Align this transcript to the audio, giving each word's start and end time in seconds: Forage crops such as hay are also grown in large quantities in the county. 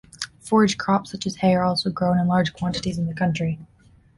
Forage 0.39 0.79
crops 0.79 1.11
such 1.11 1.27
as 1.27 1.35
hay 1.35 1.53
are 1.53 1.61
also 1.63 1.91
grown 1.91 2.17
in 2.17 2.25
large 2.25 2.53
quantities 2.53 2.97
in 2.97 3.05
the 3.05 3.13
county. 3.13 3.59